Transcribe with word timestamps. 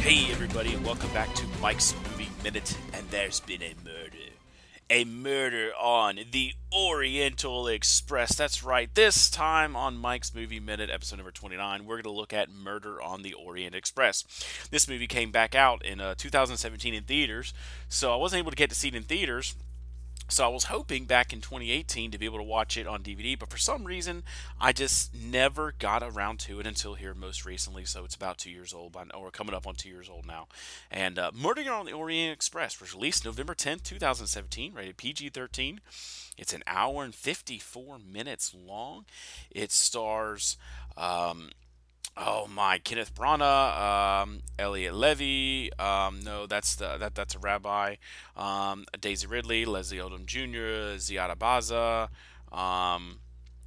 Hey, 0.00 0.32
everybody, 0.32 0.72
and 0.72 0.82
welcome 0.82 1.12
back 1.12 1.34
to 1.34 1.46
Mike's 1.60 1.94
Movie 2.08 2.30
Minute. 2.42 2.74
And 2.94 3.06
there's 3.10 3.38
been 3.40 3.62
a 3.62 3.74
murder. 3.84 4.16
A 4.88 5.04
murder 5.04 5.72
on 5.78 6.20
the 6.32 6.54
Oriental 6.74 7.68
Express. 7.68 8.34
That's 8.34 8.64
right. 8.64 8.92
This 8.94 9.28
time 9.28 9.76
on 9.76 9.98
Mike's 9.98 10.34
Movie 10.34 10.58
Minute, 10.58 10.88
episode 10.88 11.16
number 11.16 11.30
29, 11.30 11.84
we're 11.84 11.96
going 11.96 12.04
to 12.04 12.10
look 12.10 12.32
at 12.32 12.48
Murder 12.48 13.00
on 13.00 13.20
the 13.20 13.34
Orient 13.34 13.74
Express. 13.74 14.24
This 14.70 14.88
movie 14.88 15.06
came 15.06 15.30
back 15.30 15.54
out 15.54 15.84
in 15.84 16.00
uh, 16.00 16.14
2017 16.16 16.94
in 16.94 17.04
theaters, 17.04 17.52
so 17.90 18.10
I 18.10 18.16
wasn't 18.16 18.38
able 18.38 18.52
to 18.52 18.56
get 18.56 18.70
to 18.70 18.76
see 18.76 18.88
it 18.88 18.94
in 18.94 19.02
theaters 19.02 19.54
so 20.30 20.44
I 20.44 20.48
was 20.48 20.64
hoping 20.64 21.04
back 21.04 21.32
in 21.32 21.40
2018 21.40 22.10
to 22.10 22.18
be 22.18 22.24
able 22.24 22.38
to 22.38 22.44
watch 22.44 22.76
it 22.76 22.86
on 22.86 23.02
DVD, 23.02 23.38
but 23.38 23.50
for 23.50 23.58
some 23.58 23.84
reason 23.84 24.22
I 24.60 24.72
just 24.72 25.14
never 25.14 25.74
got 25.78 26.02
around 26.02 26.38
to 26.40 26.60
it 26.60 26.66
until 26.66 26.94
here 26.94 27.14
most 27.14 27.44
recently. 27.44 27.84
So 27.84 28.04
it's 28.04 28.14
about 28.14 28.38
two 28.38 28.50
years 28.50 28.72
old, 28.72 28.92
by, 28.92 29.04
or 29.14 29.30
coming 29.30 29.54
up 29.54 29.66
on 29.66 29.74
two 29.74 29.88
years 29.88 30.08
old 30.08 30.26
now. 30.26 30.46
And 30.90 31.18
uh, 31.18 31.30
Murder 31.34 31.70
on 31.72 31.86
the 31.86 31.92
Orient 31.92 32.32
Express 32.32 32.80
was 32.80 32.94
released 32.94 33.24
November 33.24 33.54
10th, 33.54 33.82
2017, 33.82 34.74
rated 34.74 34.96
PG-13. 34.96 35.78
It's 36.38 36.54
an 36.54 36.62
hour 36.66 37.04
and 37.04 37.14
54 37.14 37.98
minutes 37.98 38.54
long. 38.54 39.04
It 39.50 39.72
stars 39.72 40.56
um, 40.96 41.50
Oh 42.16 42.46
my, 42.48 42.78
Kenneth 42.78 43.14
Branagh, 43.14 44.22
um, 44.22 44.40
Elliot 44.58 44.94
Levey. 44.94 45.70
Um, 45.78 46.20
no, 46.20 46.46
that's 46.46 46.74
the 46.74 46.98
that 46.98 47.14
that's 47.14 47.34
a 47.34 47.38
rabbi. 47.38 47.96
Um, 48.36 48.84
Daisy 49.00 49.26
Ridley, 49.26 49.64
Leslie 49.64 49.98
Odom 49.98 50.26
Jr., 50.26 50.98
Zyada 50.98 51.38
Baza, 51.38 52.10
um, 52.52 53.20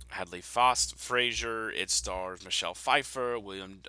Hadley 0.09 0.42
Faust, 0.42 0.98
Fraser. 0.98 1.72
It 1.72 1.90
stars 1.90 2.44
Michelle 2.44 2.76
Pfeiffer, 2.76 3.40
William, 3.40 3.82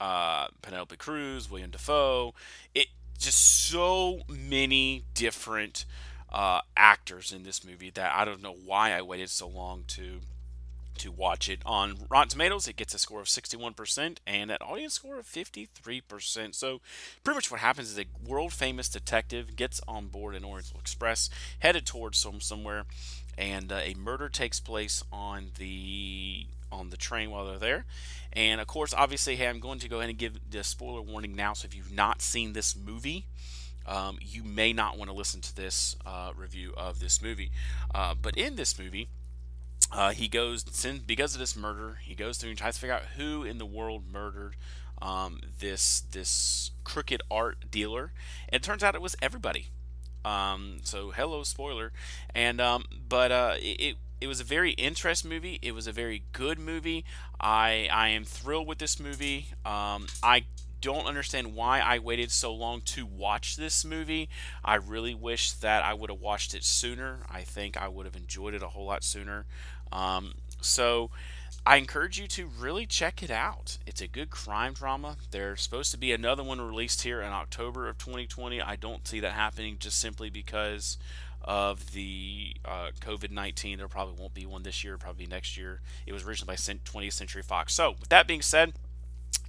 uh, 0.00 0.48
Penelope 0.60 0.96
Cruz, 0.96 1.50
William 1.50 1.70
Dafoe. 1.70 2.34
It 2.74 2.88
just 3.18 3.68
so 3.70 4.22
many 4.28 5.04
different 5.14 5.86
uh, 6.30 6.60
actors 6.76 7.32
in 7.32 7.44
this 7.44 7.64
movie 7.64 7.90
that 7.90 8.12
I 8.14 8.24
don't 8.24 8.42
know 8.42 8.56
why 8.64 8.92
I 8.92 9.02
waited 9.02 9.30
so 9.30 9.46
long 9.48 9.84
to 9.88 10.20
to 11.02 11.10
watch 11.10 11.48
it. 11.48 11.60
On 11.66 11.96
Rotten 12.08 12.28
Tomatoes, 12.28 12.68
it 12.68 12.76
gets 12.76 12.94
a 12.94 12.98
score 12.98 13.20
of 13.20 13.26
61% 13.26 14.18
and 14.24 14.50
an 14.50 14.56
audience 14.60 14.94
score 14.94 15.18
of 15.18 15.26
53%. 15.26 16.54
So, 16.54 16.80
pretty 17.24 17.36
much 17.36 17.50
what 17.50 17.60
happens 17.60 17.90
is 17.90 17.98
a 17.98 18.06
world 18.24 18.52
famous 18.52 18.88
detective 18.88 19.56
gets 19.56 19.80
on 19.88 20.06
board 20.06 20.36
an 20.36 20.44
Oriental 20.44 20.78
Express, 20.78 21.28
headed 21.58 21.86
towards 21.86 22.18
some 22.18 22.40
somewhere, 22.40 22.84
and 23.36 23.72
uh, 23.72 23.80
a 23.82 23.94
murder 23.94 24.28
takes 24.28 24.60
place 24.60 25.02
on 25.12 25.50
the 25.58 26.46
on 26.70 26.88
the 26.90 26.96
train 26.96 27.30
while 27.30 27.46
they're 27.46 27.58
there. 27.58 27.84
And 28.32 28.60
of 28.60 28.66
course, 28.68 28.94
obviously, 28.94 29.36
hey, 29.36 29.48
I'm 29.48 29.60
going 29.60 29.80
to 29.80 29.88
go 29.88 29.98
ahead 29.98 30.08
and 30.08 30.18
give 30.18 30.38
the 30.48 30.62
spoiler 30.62 31.02
warning 31.02 31.34
now. 31.34 31.52
So, 31.54 31.66
if 31.66 31.74
you've 31.74 31.92
not 31.92 32.22
seen 32.22 32.52
this 32.52 32.76
movie, 32.76 33.26
um, 33.86 34.18
you 34.20 34.44
may 34.44 34.72
not 34.72 34.96
want 34.96 35.10
to 35.10 35.16
listen 35.16 35.40
to 35.40 35.56
this 35.56 35.96
uh, 36.06 36.30
review 36.36 36.72
of 36.76 37.00
this 37.00 37.20
movie. 37.20 37.50
Uh, 37.92 38.14
but 38.14 38.36
in 38.36 38.54
this 38.54 38.78
movie, 38.78 39.08
uh, 39.92 40.10
he 40.12 40.28
goes 40.28 40.64
because 41.06 41.34
of 41.34 41.40
this 41.40 41.56
murder. 41.56 41.98
He 42.02 42.14
goes 42.14 42.38
through 42.38 42.50
and 42.50 42.58
tries 42.58 42.74
to 42.74 42.80
figure 42.80 42.94
out 42.94 43.02
who 43.16 43.44
in 43.44 43.58
the 43.58 43.66
world 43.66 44.04
murdered 44.10 44.56
um, 45.00 45.40
this 45.60 46.00
this 46.00 46.70
crooked 46.84 47.22
art 47.30 47.70
dealer. 47.70 48.12
And 48.48 48.60
it 48.60 48.62
turns 48.62 48.82
out 48.82 48.94
it 48.94 49.02
was 49.02 49.16
everybody. 49.20 49.66
Um, 50.24 50.78
so 50.84 51.10
hello 51.10 51.42
spoiler. 51.42 51.92
And 52.34 52.60
um, 52.60 52.84
but 53.08 53.32
uh, 53.32 53.54
it, 53.58 53.96
it 54.20 54.26
was 54.28 54.40
a 54.40 54.44
very 54.44 54.70
interesting 54.72 55.30
movie. 55.30 55.58
It 55.62 55.72
was 55.72 55.86
a 55.86 55.92
very 55.92 56.24
good 56.32 56.58
movie. 56.58 57.04
I 57.40 57.88
I 57.92 58.08
am 58.08 58.24
thrilled 58.24 58.66
with 58.68 58.78
this 58.78 58.98
movie. 58.98 59.48
Um, 59.64 60.06
I 60.22 60.44
don't 60.80 61.06
understand 61.06 61.54
why 61.54 61.80
I 61.80 61.98
waited 61.98 62.30
so 62.32 62.52
long 62.52 62.80
to 62.82 63.06
watch 63.06 63.56
this 63.56 63.84
movie. 63.84 64.28
I 64.64 64.74
really 64.76 65.14
wish 65.14 65.52
that 65.52 65.84
I 65.84 65.94
would 65.94 66.10
have 66.10 66.20
watched 66.20 66.54
it 66.54 66.64
sooner. 66.64 67.20
I 67.30 67.42
think 67.42 67.76
I 67.76 67.88
would 67.88 68.04
have 68.06 68.16
enjoyed 68.16 68.54
it 68.54 68.62
a 68.62 68.68
whole 68.68 68.86
lot 68.86 69.04
sooner. 69.04 69.46
Um, 69.92 70.34
so 70.60 71.10
I 71.64 71.76
encourage 71.76 72.18
you 72.18 72.26
to 72.28 72.46
really 72.46 72.86
check 72.86 73.22
it 73.22 73.30
out. 73.30 73.78
It's 73.86 74.00
a 74.00 74.08
good 74.08 74.30
crime 74.30 74.72
drama. 74.72 75.16
There's 75.30 75.62
supposed 75.62 75.92
to 75.92 75.98
be 75.98 76.12
another 76.12 76.42
one 76.42 76.60
released 76.60 77.02
here 77.02 77.20
in 77.20 77.28
October 77.32 77.88
of 77.88 77.98
2020. 77.98 78.60
I 78.60 78.74
don't 78.76 79.06
see 79.06 79.20
that 79.20 79.32
happening 79.32 79.76
just 79.78 79.98
simply 79.98 80.28
because 80.28 80.98
of 81.44 81.92
the 81.92 82.56
uh, 82.64 82.90
COVID 83.00 83.30
19. 83.30 83.78
There 83.78 83.88
probably 83.88 84.14
won't 84.18 84.34
be 84.34 84.46
one 84.46 84.64
this 84.64 84.82
year, 84.82 84.98
probably 84.98 85.26
next 85.26 85.56
year. 85.56 85.80
It 86.06 86.12
was 86.12 86.24
originally 86.24 86.52
by 86.52 86.56
20th 86.56 87.12
Century 87.12 87.42
Fox. 87.42 87.74
So, 87.74 87.94
with 88.00 88.08
that 88.08 88.26
being 88.26 88.42
said, 88.42 88.72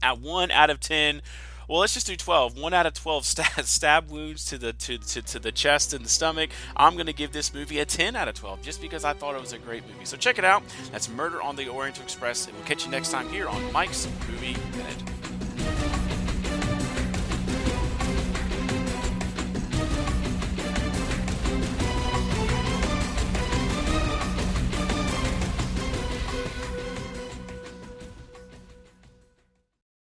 at 0.02 0.20
1 0.20 0.52
out 0.52 0.70
of 0.70 0.80
10, 0.80 1.22
well, 1.68 1.80
let's 1.80 1.94
just 1.94 2.08
do 2.08 2.16
12. 2.16 2.58
One 2.58 2.74
out 2.74 2.86
of 2.86 2.94
12 2.94 3.26
stab, 3.34 3.66
stab 3.66 4.10
wounds 4.10 4.46
to 4.46 4.58
the 4.58 4.74
to, 4.74 4.98
to, 4.98 5.22
to 5.22 5.40
the 5.40 5.52
chest 5.52 5.94
and 5.94 6.06
the 6.06 6.10
stomach. 6.10 6.50
I'm 6.76 6.94
going 6.94 7.08
to 7.08 7.14
give 7.14 7.32
this 7.32 7.54
movie 7.54 7.80
a 7.80 7.86
10 7.86 8.16
out 8.16 8.28
of 8.28 8.36
12 8.36 8.62
just 8.62 8.82
because 8.82 9.04
I 9.04 9.14
thought 9.14 9.36
it 9.36 9.42
was 9.42 9.54
a 9.54 9.58
great 9.58 9.84
movie. 9.88 10.06
So 10.06 10.18
check 10.18 10.38
it 10.38 10.46
out. 10.46 10.64
That's 10.92 11.10
Murder 11.10 11.42
on 11.42 11.56
the 11.56 11.68
Orient 11.68 12.00
Express, 12.02 12.48
and 12.48 12.56
we'll 12.56 12.66
catch 12.66 12.86
you 12.86 12.92
next 12.92 13.12
time 13.12 13.30
here 13.30 13.48
on 13.48 13.72
Mike's 13.72 14.08
Movie 14.30 14.58
Minute. 14.78 15.23